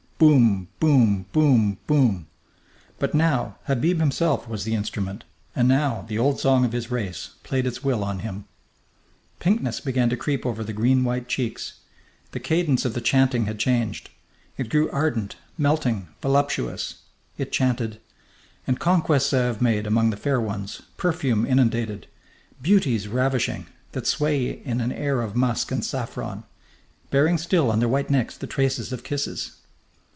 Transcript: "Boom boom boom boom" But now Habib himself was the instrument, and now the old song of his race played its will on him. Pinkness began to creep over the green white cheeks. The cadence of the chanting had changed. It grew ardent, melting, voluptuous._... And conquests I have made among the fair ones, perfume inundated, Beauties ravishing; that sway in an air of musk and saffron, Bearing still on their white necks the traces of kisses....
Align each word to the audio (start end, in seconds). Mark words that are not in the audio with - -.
"Boom 0.23 0.67
boom 0.79 1.25
boom 1.33 1.79
boom" 1.87 2.27
But 2.99 3.15
now 3.15 3.57
Habib 3.65 3.99
himself 3.99 4.47
was 4.47 4.65
the 4.65 4.75
instrument, 4.75 5.23
and 5.55 5.67
now 5.67 6.05
the 6.07 6.19
old 6.19 6.39
song 6.39 6.63
of 6.63 6.73
his 6.73 6.91
race 6.91 7.31
played 7.41 7.65
its 7.65 7.83
will 7.83 8.03
on 8.03 8.19
him. 8.19 8.45
Pinkness 9.39 9.79
began 9.79 10.11
to 10.11 10.15
creep 10.15 10.45
over 10.45 10.63
the 10.63 10.73
green 10.73 11.03
white 11.03 11.27
cheeks. 11.27 11.79
The 12.33 12.39
cadence 12.39 12.85
of 12.85 12.93
the 12.93 13.01
chanting 13.01 13.47
had 13.47 13.57
changed. 13.57 14.11
It 14.59 14.69
grew 14.69 14.91
ardent, 14.91 15.37
melting, 15.57 16.09
voluptuous._... 16.21 16.97
And 18.67 18.79
conquests 18.79 19.33
I 19.33 19.39
have 19.45 19.59
made 19.59 19.87
among 19.87 20.11
the 20.11 20.17
fair 20.17 20.39
ones, 20.39 20.83
perfume 20.97 21.47
inundated, 21.47 22.05
Beauties 22.61 23.07
ravishing; 23.07 23.65
that 23.93 24.05
sway 24.05 24.61
in 24.63 24.81
an 24.81 24.91
air 24.91 25.21
of 25.21 25.35
musk 25.35 25.71
and 25.71 25.83
saffron, 25.83 26.43
Bearing 27.09 27.39
still 27.39 27.71
on 27.71 27.79
their 27.79 27.89
white 27.89 28.11
necks 28.11 28.37
the 28.37 28.45
traces 28.45 28.93
of 28.93 29.03
kisses.... 29.03 29.53